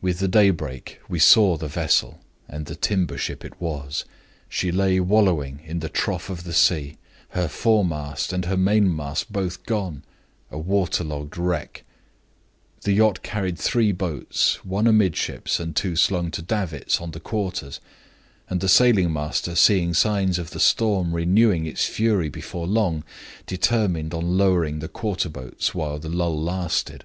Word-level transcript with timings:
"With 0.00 0.18
the 0.18 0.26
daybreak 0.26 0.98
we 1.08 1.20
saw 1.20 1.56
the 1.56 1.68
vessel, 1.68 2.18
and 2.48 2.66
the 2.66 2.74
timber 2.74 3.16
ship 3.16 3.44
it 3.44 3.60
was. 3.60 4.04
She 4.48 4.72
lay 4.72 4.98
wallowing 4.98 5.60
in 5.64 5.78
the 5.78 5.88
trough 5.88 6.28
of 6.28 6.42
the 6.42 6.52
sea, 6.52 6.96
her 7.28 7.46
foremast 7.46 8.32
and 8.32 8.46
her 8.46 8.56
mainmast 8.56 9.32
both 9.32 9.64
gone 9.64 10.02
a 10.50 10.58
water 10.58 11.04
logged 11.04 11.38
wreck. 11.38 11.84
The 12.80 12.94
yacht 12.94 13.22
carried 13.22 13.56
three 13.56 13.92
boats; 13.92 14.56
one 14.64 14.88
amidships, 14.88 15.60
and 15.60 15.76
two 15.76 15.94
slung 15.94 16.32
to 16.32 16.42
davits 16.42 17.00
on 17.00 17.12
the 17.12 17.20
quarters; 17.20 17.78
and 18.50 18.60
the 18.60 18.68
sailing 18.68 19.12
master, 19.12 19.54
seeing 19.54 19.94
signs 19.94 20.36
of 20.36 20.50
the 20.50 20.58
storm 20.58 21.14
renewing 21.14 21.64
its 21.64 21.84
fury 21.86 22.28
before 22.28 22.66
long, 22.66 23.04
determined 23.46 24.14
on 24.14 24.36
lowering 24.36 24.80
the 24.80 24.88
quarter 24.88 25.28
boats 25.28 25.72
while 25.76 26.00
the 26.00 26.08
lull 26.08 26.42
lasted. 26.42 27.04